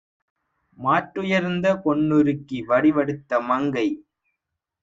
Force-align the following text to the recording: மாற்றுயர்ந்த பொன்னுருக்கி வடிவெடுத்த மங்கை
மாற்றுயர்ந்த 0.79 1.75
பொன்னுருக்கி 1.83 2.61
வடிவெடுத்த 2.69 3.41
மங்கை 3.43 3.87